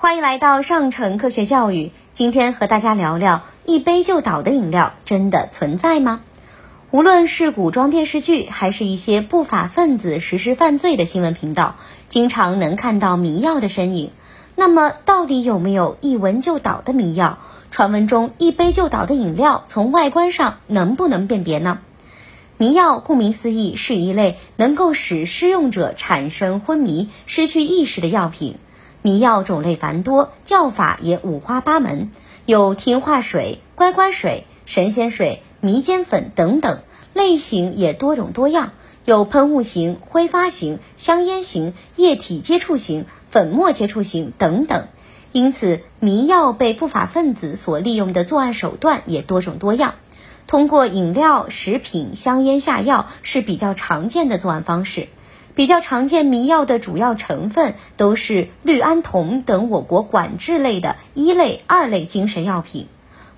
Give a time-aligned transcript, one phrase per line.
[0.00, 1.90] 欢迎来到上城科学教育。
[2.12, 6.20] 今天和大家聊聊一杯就倒的饮料真的存在吗？
[6.92, 11.74] 无论是古装电视剧，还是一些不法分子实施犯罪的新闻频道，
[12.08, 14.12] 经常能看到迷药的身影。
[14.54, 17.40] 那么，到底有没有一闻就倒的迷药？
[17.72, 21.80] 传闻中一杯就倒的饮料，从外观上能不能辨别呢？
[22.56, 28.58] 迷药顾名思义是一类能够使施用者产生昏迷、失去意识的药品。
[29.02, 32.10] 迷药种类繁多，叫法也五花八门，
[32.46, 36.80] 有听话水、乖乖水、神仙水、迷奸粉等等，
[37.14, 38.72] 类型也多种多样，
[39.04, 44.88] 有喷雾型、挥发型、香烟型、液体接触型、粉末接触型等等。
[45.30, 49.94] 因此，迷药被不法分子所利用的作案手段也多种多样，
[50.46, 55.08] 通过饮料、食品、香烟下药是比较常见的作案方式。
[55.58, 62.86] 比较常见迷药的主要成分都是氯胺酮等我国管制类的一类、二类精神药品。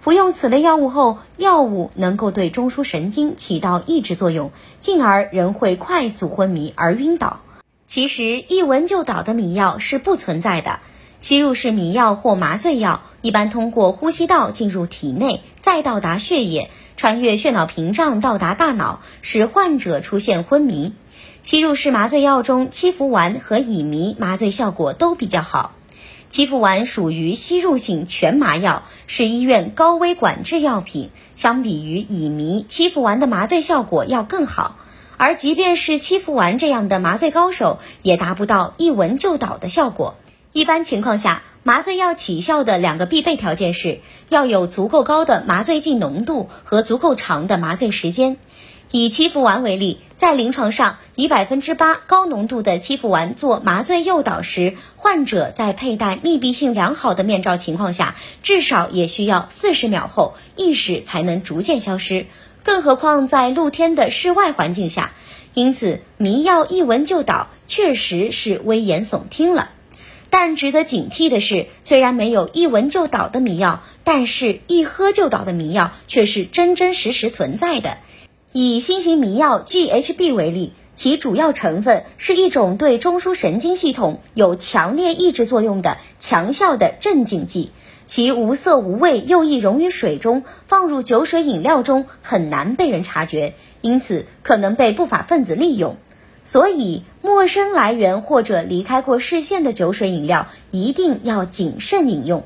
[0.00, 7.40] 服用此类药物后，药物能够对中枢神经起到抑制作用，进而人会快速昏迷而晕倒。
[7.86, 10.80] 其实一闻就倒的迷药是不存在的。
[11.20, 20.92] 吸入式迷药或麻醉药一般通过呼吸道进入体内，再到达血液，穿越血脑屏障到达大脑，使患者出现昏迷。
[21.40, 25.72] 吸入式麻醉药中，七氟烷和乙醚麻醉效果都比较好。
[26.28, 31.08] 七氟烷属于吸入性全麻药，是医院高危管制药品。
[31.34, 34.76] 相比于乙醚，七氟烷的麻醉效果要更好。
[35.16, 40.16] 而即便是七氟烷这样的麻醉高手，也达不到一闻就倒的效果。
[40.52, 48.36] 一般情况下，麻醉药起效的两个必备条件是要有足够高的麻醉剂浓度和足够长的麻醉时间。
[48.90, 62.26] 以七福丸为例，在临床上，以百分之八高浓度的七福丸做麻醉诱导时，患者在佩戴密闭性良好的面罩情况下，至少也需要四十秒后意识才能逐渐消失。
[62.64, 65.12] 更何况在露天的室外环境下，
[65.54, 69.70] 因此迷药一闻就倒，确实是危言耸听了。
[70.30, 77.98] 但值得警惕的是，虽然没有一闻就倒的迷药，但是一喝就倒的迷药却是真真实实存在的。
[78.52, 87.70] 以新型迷药 GHB 为例，其主要成分是一种对中枢神经系统有强烈抑制作用的强效的镇静剂。
[88.06, 95.96] 其无色无味，又易溶于水中，放入酒水饮料中很难被人察觉，因此可能被不法分子利用。
[96.44, 102.44] 所以，陌生来源或者离开过视线的酒水饮料一定要谨慎饮用。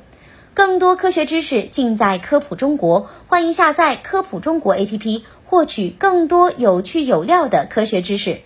[0.53, 5.23] 更多科学知识尽在科普中国，欢迎下载科普中国 APP。
[5.47, 8.41] 获取更多有趣有料的科学知识。